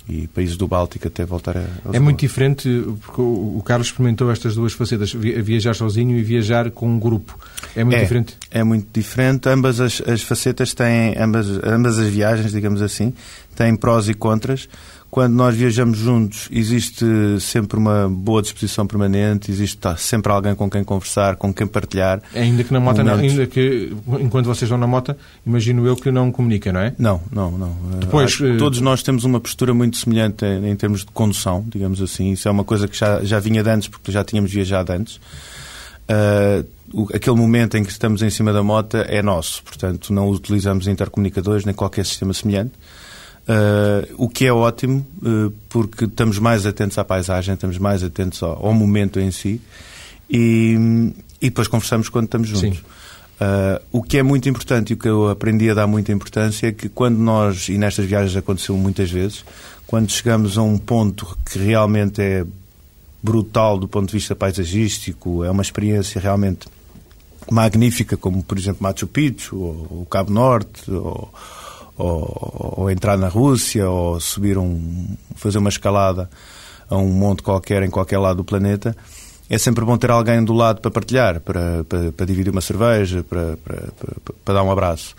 [0.07, 1.65] e países do Báltico até voltar a.
[1.93, 2.69] É muito diferente,
[3.01, 7.37] porque o Carlos experimentou estas duas facetas, viajar sozinho e viajar com um grupo.
[7.75, 8.37] É muito é, diferente?
[8.51, 9.47] É muito diferente.
[9.47, 13.13] Ambas as, as facetas têm, ambas, ambas as viagens, digamos assim,
[13.55, 14.67] têm prós e contras
[15.13, 17.05] quando nós viajamos juntos, existe
[17.39, 22.19] sempre uma boa disposição permanente, existe tá, sempre alguém com quem conversar, com quem partilhar.
[22.33, 26.09] Ainda que na moto, não, ainda que enquanto vocês vão na moto, imagino eu que
[26.09, 26.95] não comunica, não é?
[26.97, 27.77] Não, não, não.
[27.99, 28.57] Depois, uh...
[28.57, 32.31] Todos nós temos uma postura muito semelhante em, em, termos de condução, digamos assim.
[32.31, 35.17] Isso é uma coisa que já, já vinha de antes, porque já tínhamos viajado antes.
[36.09, 40.87] Uh, aquele momento em que estamos em cima da moto é nosso, portanto não utilizamos
[40.87, 42.73] intercomunicadores nem qualquer sistema semelhante.
[43.43, 48.41] Uh, o que é ótimo, uh, porque estamos mais atentos à paisagem, estamos mais atentos
[48.41, 49.59] ao, ao momento em si
[50.29, 50.77] e,
[51.41, 52.79] e, depois conversamos quando estamos juntos.
[52.79, 56.67] Uh, o que é muito importante e o que eu aprendi a dar muita importância
[56.67, 59.43] é que quando nós, e nestas viagens aconteceu muitas vezes,
[59.85, 62.45] quando chegamos a um ponto que realmente é
[63.21, 66.67] brutal do ponto de vista paisagístico, é uma experiência realmente
[67.51, 71.29] magnífica, como por exemplo Machu Picchu, ou o Cabo Norte, ou
[71.97, 76.29] ou, ou, entrar na Rússia, ou subir um, fazer uma escalada
[76.89, 78.95] a um monte qualquer em qualquer lado do planeta,
[79.49, 83.23] é sempre bom ter alguém do lado para partilhar, para, para, para dividir uma cerveja,
[83.23, 83.83] para, para,
[84.43, 85.15] para, dar um abraço.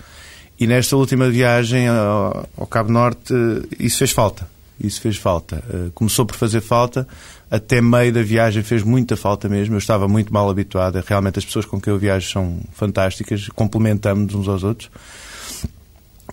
[0.59, 3.35] E nesta última viagem ao, ao Cabo Norte,
[3.79, 4.49] isso fez falta.
[4.81, 5.63] Isso fez falta.
[5.73, 7.07] Eh, começou por fazer falta,
[7.49, 9.75] até meio da viagem fez muita falta mesmo.
[9.75, 11.03] Eu estava muito mal habituado.
[11.07, 14.91] Realmente as pessoas com quem eu viajo são fantásticas, complementamos uns aos outros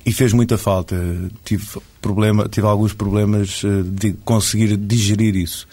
[0.05, 0.95] e fez muita falta.
[1.43, 1.65] Tive,
[2.01, 5.67] problema, tive alguns problemas eh, de conseguir digerir isso.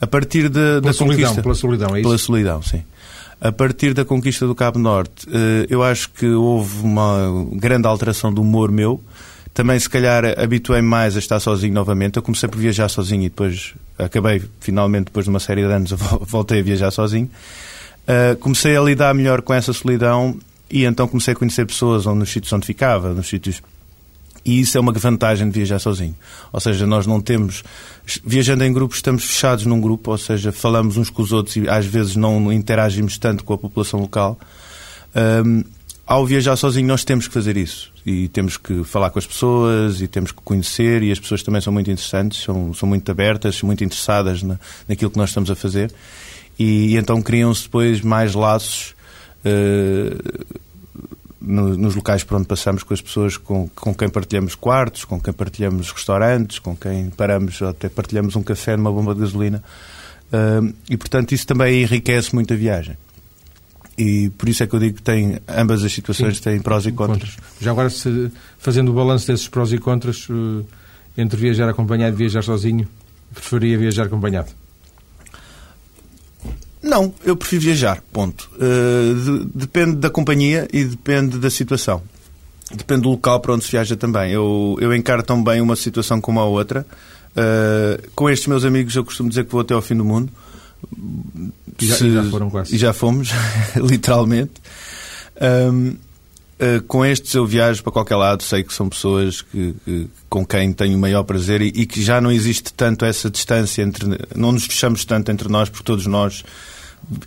[0.00, 2.08] A partir de, da solidão, conquista, pela solidão, é isso?
[2.08, 2.82] Pela solidão, sim.
[3.40, 8.32] A partir da conquista do Cabo Norte, eh, eu acho que houve uma grande alteração
[8.32, 9.02] do humor meu.
[9.54, 12.16] Também, se calhar, habituei mais a estar sozinho novamente.
[12.16, 15.92] Eu comecei por viajar sozinho e depois acabei, finalmente, depois de uma série de anos,
[16.22, 17.30] voltei a viajar sozinho.
[18.02, 20.36] Uh, comecei a lidar melhor com essa solidão
[20.72, 23.62] e então comecei a conhecer pessoas onde, nos sítios onde ficava, nos sítios
[24.44, 26.16] e isso é uma vantagem de viajar sozinho.
[26.52, 27.62] Ou seja, nós não temos.
[28.24, 31.68] Viajando em grupos, estamos fechados num grupo, ou seja, falamos uns com os outros e
[31.68, 34.38] às vezes não interagimos tanto com a população local.
[35.44, 35.62] Um,
[36.04, 37.92] ao viajar sozinho, nós temos que fazer isso.
[38.04, 41.04] E temos que falar com as pessoas e temos que conhecer.
[41.04, 44.58] E as pessoas também são muito interessantes, são, são muito abertas, muito interessadas na,
[44.88, 45.92] naquilo que nós estamos a fazer.
[46.58, 48.92] E, e então criam-se depois mais laços
[51.40, 55.20] no, nos locais por onde passamos com as pessoas com, com quem partilhamos quartos, com
[55.20, 59.62] quem partilhamos restaurantes, com quem paramos, até partilhamos um café numa bomba de gasolina.
[60.32, 62.96] Uh, e, portanto, isso também enriquece muito a viagem.
[63.98, 66.86] E por isso é que eu digo que tem, ambas as situações Sim, têm prós
[66.86, 67.34] e contras.
[67.34, 67.52] contras.
[67.60, 70.64] Já agora, se, fazendo o balanço desses prós e contras, uh,
[71.18, 72.88] entre viajar acompanhado e viajar sozinho,
[73.34, 74.50] preferia viajar acompanhado?
[76.92, 78.50] Não, eu prefiro viajar, ponto.
[78.56, 82.02] Uh, de, depende da companhia e depende da situação.
[82.70, 84.30] Depende do local para onde se viaja também.
[84.30, 86.86] Eu, eu encaro tão bem uma situação como a outra.
[87.30, 90.30] Uh, com estes meus amigos eu costumo dizer que vou até ao fim do mundo.
[91.80, 92.74] E já, se, e já foram quase.
[92.74, 93.30] E já fomos,
[93.74, 94.52] literalmente.
[95.40, 95.96] Um, uh,
[96.58, 100.44] eh, com estes eu viajo para qualquer lado, sei que são pessoas que, que, com
[100.44, 104.06] quem tenho o maior prazer e, e, que já não existe tanto essa distância entre.
[104.36, 106.44] Não nos fechamos tanto entre nós, porque todos nós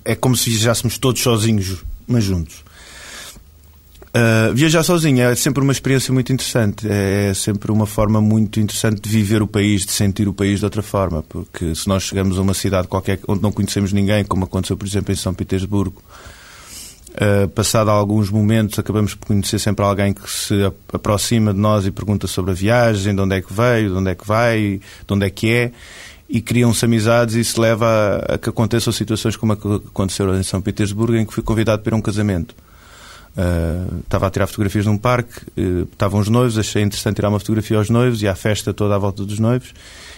[0.03, 2.65] é como se viajássemos todos sozinhos, mas juntos.
[4.15, 6.87] Uh, viajar sozinho é sempre uma experiência muito interessante.
[6.89, 10.59] É, é, sempre uma forma muito interessante de viver o país, de sentir o país
[10.59, 11.21] de outra forma.
[11.21, 14.87] Porque se nós chegamos a uma cidade qualquer onde não conhecemos ninguém, como aconteceu, por
[14.87, 16.01] exemplo, em São Petersburgo,
[17.15, 21.91] uh, passado alguns momentos, acabamos por conhecer sempre alguém que se aproxima de nós e
[21.91, 25.13] pergunta sobre a viagem, de onde é que veio, de onde é que vai, de
[25.13, 25.71] onde é que é.
[26.27, 27.85] E criam-se amizades e isso leva
[28.27, 31.95] a, a que aconteçam situações como aconteceu em São Petersburgo, em que fui convidado para
[31.95, 32.55] um casamento.
[33.37, 37.39] Uh, estava a tirar fotografias num parque, uh, estavam os noivos, achei interessante tirar uma
[37.39, 39.73] fotografia aos noivos e à festa toda à volta dos noivos.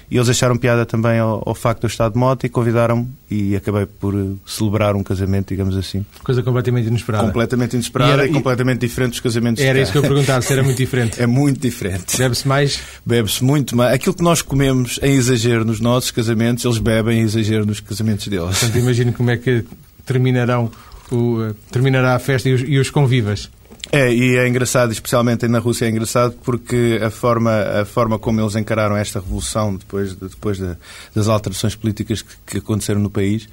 [0.10, 3.10] E eles acharam piada também ao, ao facto de eu estar de moto e convidaram-me
[3.30, 6.06] e acabei por uh, celebrar um casamento, digamos assim.
[6.23, 7.25] Coisa completamente inesperada.
[7.25, 10.53] Completamente inesperada e, era, e completamente diferente dos casamentos Era isso que eu perguntava, se
[10.53, 11.19] era muito diferente.
[11.21, 12.17] é muito diferente.
[12.17, 12.80] Bebe-se mais?
[13.06, 13.93] Bebe-se muito mais.
[13.95, 18.27] Aquilo que nós comemos em exagero nos nossos casamentos, eles bebem em exagero nos casamentos
[18.27, 18.60] deles.
[18.60, 19.65] Portanto, imagino como é que
[20.06, 20.71] terminarão
[21.12, 23.50] o, eh, terminará a festa e os, e os convivas.
[23.91, 28.41] É, e é engraçado, especialmente na Rússia, é engraçado porque a forma, a forma como
[28.41, 30.76] eles encararam esta revolução depois, depois de,
[31.15, 33.48] das alterações políticas que, que aconteceram no país,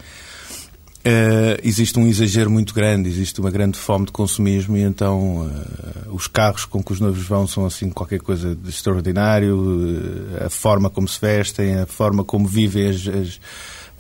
[1.07, 6.15] Uh, existe um exagero muito grande, existe uma grande fome de consumismo e então uh,
[6.15, 10.49] os carros com que os noivos vão são assim qualquer coisa de extraordinário, uh, a
[10.49, 13.39] forma como se vestem, a forma como vivem as, as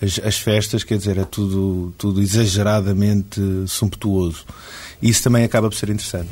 [0.04, 4.44] as, as, festas, quer dizer, é tudo, tudo exageradamente sumptuoso.
[5.02, 6.30] Isso também acaba por ser interessante.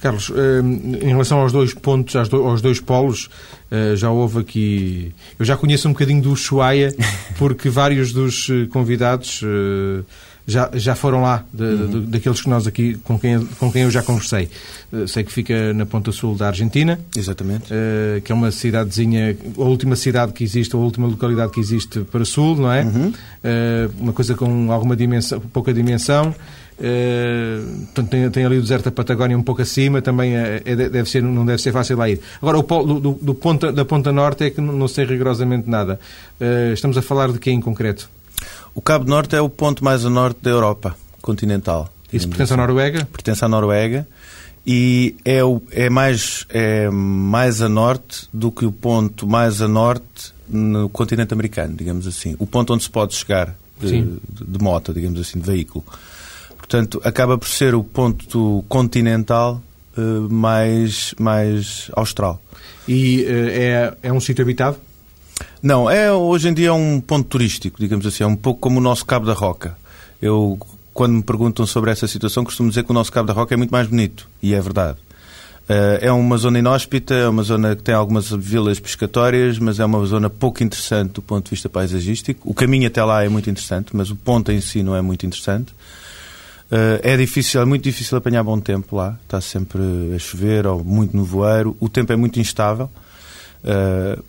[0.00, 0.60] Carlos, eh,
[1.04, 3.28] em relação aos dois pontos, aos dois polos,
[3.70, 5.12] eh, já houve aqui.
[5.38, 6.94] Eu já conheço um bocadinho do Ushuaia,
[7.36, 9.42] porque vários dos eh, convidados
[10.48, 12.06] já, já foram lá, de, uhum.
[12.06, 14.48] daqueles que nós aqui, com quem, com quem eu já conversei.
[14.90, 16.98] Uh, sei que fica na ponta sul da Argentina.
[17.14, 17.66] Exatamente.
[17.70, 22.00] Uh, que é uma cidadezinha, a última cidade que existe, a última localidade que existe
[22.00, 22.82] para sul, não é?
[22.82, 23.08] Uhum.
[23.08, 26.34] Uh, uma coisa com alguma dimensão, pouca dimensão.
[26.78, 31.10] Uh, tem, tem, ali o deserto da Patagónia um pouco acima, também é, é, deve
[31.10, 32.20] ser, não deve ser fácil lá ir.
[32.40, 35.68] Agora, o polo, do, do ponta, da ponta norte é que não, não sei rigorosamente
[35.68, 36.00] nada.
[36.40, 38.08] Uh, estamos a falar de quem em concreto?
[38.78, 41.92] O Cabo Norte é o ponto mais a norte da Europa continental.
[42.12, 42.62] Isso pertence assim.
[42.62, 43.08] à Noruega?
[43.10, 44.06] Pertence à Noruega
[44.64, 49.66] e é, o, é, mais, é mais a norte do que o ponto mais a
[49.66, 52.36] norte no continente americano, digamos assim.
[52.38, 55.84] O ponto onde se pode chegar de, de, de moto, digamos assim, de veículo.
[56.56, 59.60] Portanto, acaba por ser o ponto continental
[59.96, 62.40] uh, mais, mais austral.
[62.86, 64.76] E uh, é, é um sítio habitado?
[65.62, 68.78] Não, é, hoje em dia é um ponto turístico, digamos assim, é um pouco como
[68.78, 69.76] o nosso Cabo da Roca.
[70.20, 70.58] Eu,
[70.94, 73.56] quando me perguntam sobre essa situação, costumo dizer que o nosso Cabo da Roca é
[73.56, 74.98] muito mais bonito, e é verdade.
[75.68, 79.84] Uh, é uma zona inóspita, é uma zona que tem algumas vilas pescatórias, mas é
[79.84, 82.40] uma zona pouco interessante do ponto de vista paisagístico.
[82.50, 85.26] O caminho até lá é muito interessante, mas o ponto em si não é muito
[85.26, 85.72] interessante.
[86.72, 89.18] Uh, é difícil, é muito difícil apanhar bom tempo lá.
[89.24, 89.82] Está sempre
[90.14, 91.76] a chover ou muito nevoeiro.
[91.78, 92.90] O tempo é muito instável.
[93.62, 94.22] Uh,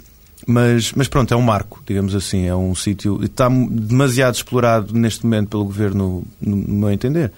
[0.49, 2.47] mas, mas pronto, é um marco, digamos assim.
[2.47, 3.23] É um sítio.
[3.23, 7.31] Está demasiado explorado neste momento pelo governo, no meu entender.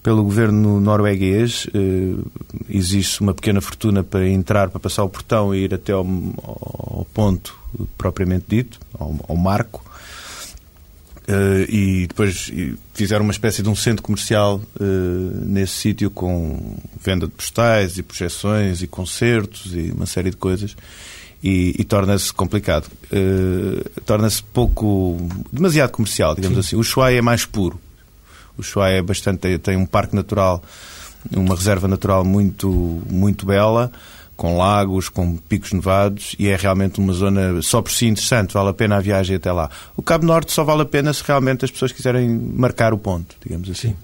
[0.00, 2.14] Pelo governo norueguês, eh,
[2.68, 7.06] existe uma pequena fortuna para entrar, para passar o portão e ir até ao, ao
[7.12, 7.58] ponto
[7.98, 9.82] propriamente dito, ao, ao marco.
[11.26, 12.52] Uh, e depois
[12.92, 14.84] fizeram uma espécie de um centro comercial uh,
[15.46, 20.76] nesse sítio com venda de postais e projeções e concertos e uma série de coisas
[21.44, 22.86] e, e torna-se complicado.
[23.12, 25.18] Uh, torna-se pouco.
[25.52, 26.60] demasiado comercial, digamos Sim.
[26.60, 26.76] assim.
[26.76, 27.78] O Ushuaia é mais puro.
[28.56, 29.58] O Ushuaia é bastante.
[29.58, 30.62] tem um parque natural,
[31.36, 33.92] uma reserva natural muito, muito bela
[34.36, 38.70] com lagos, com picos nevados e é realmente uma zona só por si interessante, vale
[38.70, 39.70] a pena a viagem até lá.
[39.96, 43.36] O Cabo Norte só vale a pena se realmente as pessoas quiserem marcar o ponto,
[43.44, 43.90] digamos assim.
[43.90, 43.96] Sim.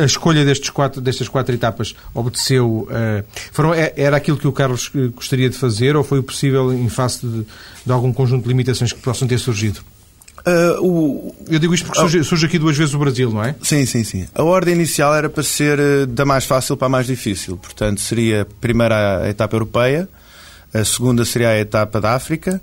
[0.00, 2.88] A escolha destes quatro, destas quatro etapas obedeceu.
[2.90, 6.72] Uh, foram, é, era aquilo que o Carlos eh, gostaria de fazer ou foi possível
[6.72, 7.46] em face de,
[7.86, 9.80] de algum conjunto de limitações que possam ter surgido?
[10.40, 11.34] Uh, o...
[11.48, 13.54] Eu digo isto porque surge, surge, aqui duas vezes o Brasil, não é?
[13.62, 14.26] Sim, sim, sim.
[14.34, 17.56] A ordem inicial era para ser da mais fácil para a mais difícil.
[17.56, 20.08] Portanto, seria a primeira a etapa europeia,
[20.74, 22.60] a segunda seria a etapa da África,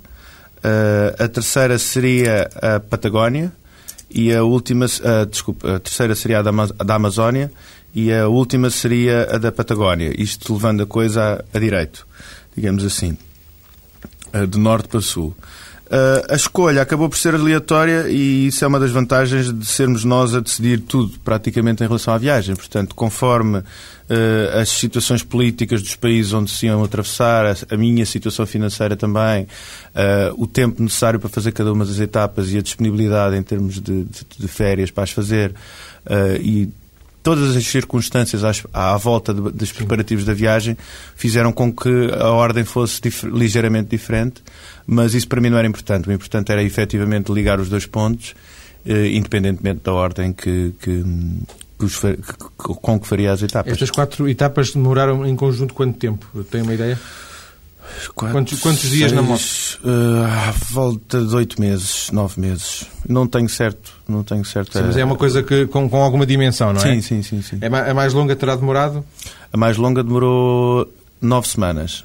[1.18, 3.52] a terceira seria a Patagónia
[4.10, 7.50] e a última, uh, desculpa, a terceira seria a da, da, Amazónia
[7.94, 10.12] e a última seria a da Patagónia.
[10.20, 12.06] Isto levando a coisa a, a direito,
[12.56, 13.16] digamos assim,
[14.32, 15.36] uh, de norte para sul.
[15.88, 20.04] Uh, a escolha acabou por ser aleatória e isso é uma das vantagens de sermos
[20.04, 22.54] nós a decidir tudo, praticamente, em relação à viagem.
[22.54, 23.64] Portanto, conforme uh,
[24.60, 29.44] as situações políticas dos países onde se iam atravessar, a, a minha situação financeira também,
[29.44, 33.80] uh, o tempo necessário para fazer cada uma das etapas e a disponibilidade em termos
[33.80, 35.54] de, de, de férias para as fazer
[36.40, 36.70] e
[37.22, 40.76] todas as circunstâncias à, à volta de, dos preparativos da viagem
[41.16, 44.42] fizeram com que a ordem fosse dif ligeiramente diferente,
[44.86, 46.08] mas isso para mim não era importante.
[46.08, 48.34] O importante era efetivamente ligar os dois pontos,
[48.86, 51.04] eh, independentemente da ordem que, que,
[51.78, 52.00] que os,
[52.56, 53.72] com que faria as etapas.
[53.72, 56.44] Estas quatro etapas demoraram em conjunto quanto tempo?
[56.44, 56.98] Tem uma ideia?
[58.14, 59.42] Quatro, quantos, quantos dias seis, na moto?
[59.84, 62.86] Uh, à volta de oito meses, nove meses.
[63.08, 63.92] Não tenho certo.
[64.08, 64.76] Não tenho certo.
[64.76, 66.82] Sim, mas é uma coisa que, com, com alguma dimensão, não é?
[66.82, 67.42] Sim, sim, sim.
[67.42, 67.58] sim.
[67.60, 69.04] É, a mais longa terá demorado?
[69.52, 72.04] A mais longa demorou nove semanas.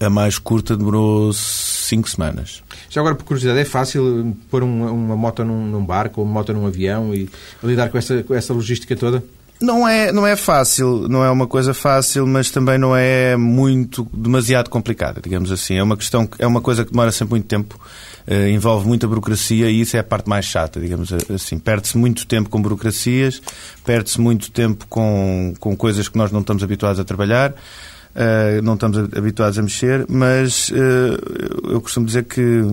[0.00, 2.62] A mais curta demorou cinco semanas.
[2.88, 6.32] Já agora, por curiosidade, é fácil pôr uma, uma moto num, num, barco ou uma
[6.34, 7.28] moto num avião e
[7.62, 9.22] lidar com essa, com essa logística toda?
[9.60, 14.08] Não é, não é fácil, não é uma coisa fácil, mas também não é muito,
[14.10, 15.74] demasiado complicada, digamos assim.
[15.74, 17.78] É uma questão, é uma coisa que demora sempre muito tempo,
[18.26, 21.58] uh, envolve muita burocracia e isso é a parte mais chata, digamos assim.
[21.58, 23.42] Perde-se muito tempo com burocracias,
[23.84, 27.50] perde-se muito tempo com, com coisas que nós não estamos habituados a trabalhar.
[27.50, 32.64] Uh, não estamos habituados a mexer, mas uh, eu costumo dizer que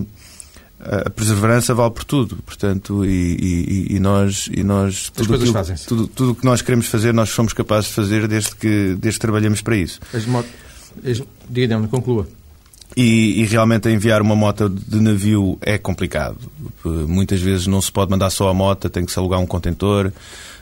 [0.80, 5.86] a perseverança vale por tudo, portanto, e, e, e nós, e nós tudo, As coisas
[5.86, 9.20] tudo, tudo o que nós queremos fazer, nós somos capazes de fazer desde que, desde
[9.20, 10.00] que trabalhamos para isso.
[11.50, 12.28] Diga-me, conclua.
[12.96, 16.38] E, e, realmente enviar uma moto de navio é complicado.
[16.84, 20.12] Muitas vezes não se pode mandar só a moto, tem que se alugar um contentor.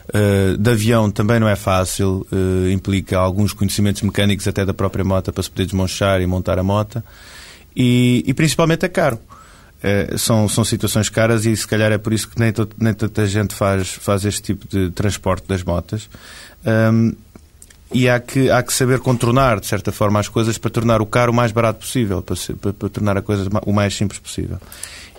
[0.08, 5.04] Uh, de avião também não é fácil, uh, implica alguns conhecimentos mecânicos até da própria
[5.04, 7.02] moto para se poder desmanchar e montar a moto.
[7.74, 9.18] E, e principalmente é caro.
[9.82, 12.94] É, são, são situações caras e se calhar é por isso que nem, to, nem
[12.94, 16.08] tanta gente faz, faz este tipo de transporte das motas.
[16.64, 17.12] Um,
[17.92, 21.06] e há que, há que saber contornar, de certa forma, as coisas para tornar o
[21.06, 24.58] caro o mais barato possível, para, para, para tornar a coisa o mais simples possível.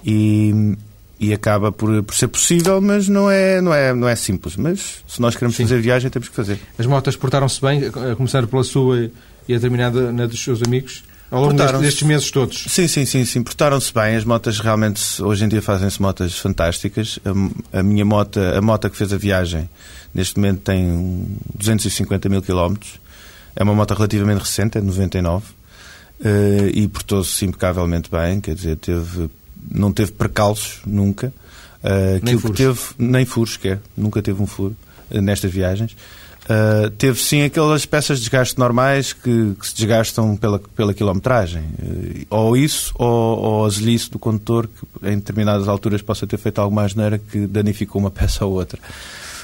[0.05, 0.75] E,
[1.19, 4.57] e acaba por, por ser possível, mas não é, não, é, não é simples.
[4.57, 5.63] Mas se nós queremos Sim.
[5.63, 6.59] fazer viagem, temos que fazer.
[6.77, 9.09] As motas portaram-se bem, a começar pela sua
[9.47, 11.03] e a terminar na dos seus amigos?
[11.29, 12.65] Ao longo destes, destes meses todos?
[12.69, 13.43] Sim, sim, sim, sim.
[13.43, 14.15] Portaram-se bem.
[14.15, 17.19] As motas realmente, hoje em dia, fazem-se motas fantásticas.
[17.25, 19.69] A, a, minha moto, a moto que fez a viagem,
[20.13, 22.99] neste momento tem 250 mil quilómetros.
[23.55, 25.45] É uma moto relativamente recente, é de 99.
[26.19, 29.29] Uh, eh, e portou-se impecavelmente bem, quer dizer, teve,
[29.69, 31.33] não teve percalços nunca.
[31.83, 32.57] Uh, nem furos.
[32.57, 33.79] Teve, nem furos, quer.
[33.95, 34.75] Nunca teve um furo
[35.11, 35.95] uh, nestas viagens.
[36.47, 41.61] Uh, teve sim aquelas peças de desgaste normais que, que se desgastam pela, pela quilometragem.
[41.61, 46.37] Uh, ou isso, ou, ou a zelice do condutor, que em determinadas alturas possa ter
[46.37, 48.79] feito alguma asneira que danificou uma peça ou outra.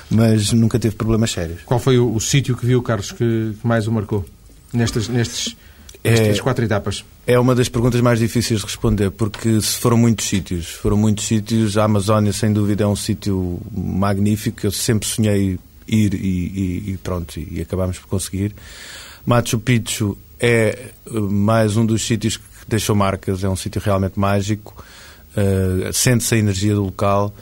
[0.10, 1.62] Mas nunca teve problemas sérios.
[1.66, 4.24] Qual foi o, o sítio que viu, Carlos, que, que mais o marcou
[4.72, 5.58] nestas, nestes,
[6.02, 7.04] nestas é, quatro etapas?
[7.28, 10.70] É uma das perguntas mais difíceis de responder, porque se foram muitos sítios.
[10.70, 11.78] Foram muitos sítios.
[11.78, 14.66] A Amazónia, sem dúvida, é um sítio magnífico.
[14.66, 18.54] Eu sempre sonhei ir e, e, pronto, e, acabámos por conseguir.
[19.26, 24.19] Machu Picchu é eh, mais um dos sítios que deixou marcas, é um sítio realmente
[24.19, 24.74] mágico,
[25.36, 27.34] uh, sente-se a energia do local.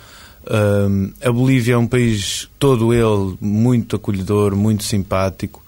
[0.43, 5.62] Uh, a Bolívia é um país todo ele muito acolhedor, muito simpático.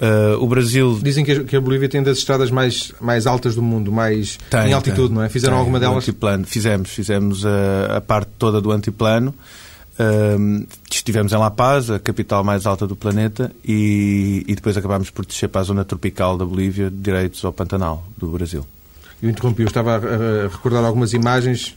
[0.00, 0.98] Uh, o Brasil.
[1.02, 4.38] Dizem que a, que a, Bolívia tem das estradas mais, mais altas do mundo, mais
[4.48, 5.28] tem, em altitude, tem, não é?
[5.28, 6.04] Fizeram tem, alguma delas?
[6.04, 6.46] Antiplano.
[6.46, 9.34] Fizemos, fizemos a, a parte toda do antiplano.
[9.98, 15.10] Uh, estivemos em La Paz, a capital mais alta do planeta, e, e, depois acabámos
[15.10, 18.64] por descer para a zona tropical da Bolívia, direitos ao Pantanal, do Brasil.
[19.20, 21.74] Eu interrompi, eu estava a, recordar algumas imagens.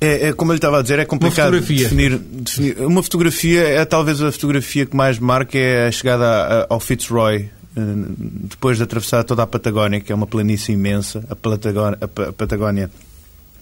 [0.00, 1.60] É, é, como ele estava a dizer, é complicado uma.
[1.60, 6.80] Definir, definir, Uma fotografia é talvez a fotografia que mais marca é a chegada ao
[6.80, 7.80] Fitzroy, eh,
[8.16, 12.90] depois de atravessar toda a Patagónia, que é uma planície imensa, a Patagónia, a Patagónia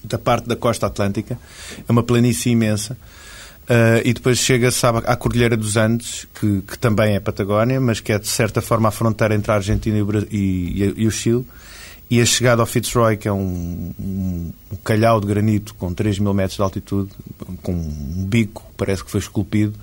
[0.02, 1.38] da parte da costa atlântica,
[1.86, 2.96] é uma planície imensa.
[3.68, 8.00] Uh, e depois chega-se à, à Cordilheira dos Andes, que, que, também é Patagónia, mas
[8.00, 11.11] que é de certa forma a fronteira entre a Argentina e o, e, e o
[11.11, 11.44] Chile.
[12.11, 16.18] E a chegada ao Fitzroy, que é um, um, um, calhau de granito com 3
[16.18, 17.11] mil metros de altitude,
[17.62, 19.78] com um bico, parece que foi esculpido.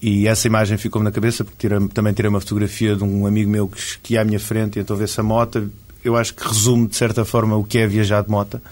[0.00, 3.50] E essa imagem ficou-me na cabeça, porque tira, também tirei uma fotografia de um amigo
[3.50, 5.68] meu que, que ia à minha frente, e então vê-se a moto.
[6.04, 8.62] Eu acho que resume, de certa forma, o que é viajar de moto.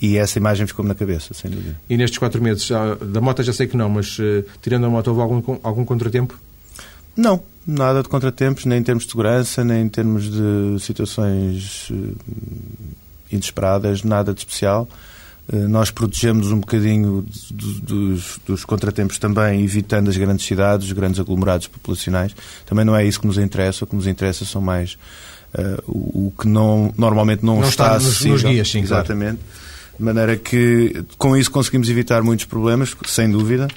[0.00, 1.78] E essa imagem ficou-me na cabeça, sem dúvida.
[1.88, 2.68] E nestes quatro meses,
[3.12, 6.38] da moto já sei que não, mas uh, tirando a moto, houve algum, algum contratempo?
[7.14, 12.16] Não, nada de contratempos, nem em termos de segurança, nem em termos de situações uh,
[13.30, 14.88] inesperadas, nada de especial.
[15.52, 21.20] Uh, nós protegemos um bocadinho dos, dos, contratempos também, evitando as grandes cidades, os grandes
[21.20, 22.34] aglomerados populacionais.
[22.64, 24.96] Também não é isso que nos interessa, o que nos interessa são mais
[25.54, 29.38] uh, o, o, que não, normalmente não, não está, está nos, nos, guias, sim, Exatamente.
[29.38, 29.59] Claro.
[30.00, 33.68] De maneira que com isso conseguimos evitar muitos problemas, sem dúvida.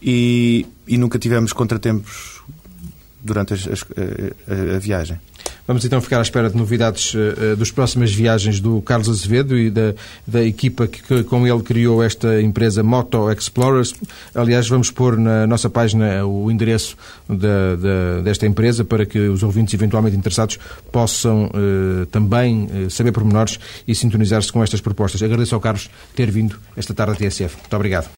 [0.00, 2.40] e, e nunca tivemos contratempos
[3.20, 5.20] durante as, as, a, a, viagem.
[5.66, 9.70] Vamos então ficar à espera de novidades uh, das próximas viagens do Carlos Azevedo e
[9.70, 9.94] da,
[10.26, 13.94] da equipa que, que, com ele criou esta empresa Moto Explorers.
[14.34, 16.96] Aliás, vamos pôr na nossa página o endereço
[18.24, 20.58] desta empresa para que os ouvintes eventualmente interessados
[20.90, 25.22] possam uh, também uh, saber pormenores e sintonizar-se com estas propostas.
[25.22, 27.56] Agradeço ao Carlos ter vindo esta tarde à TSF.
[27.56, 28.08] Muito obrigado.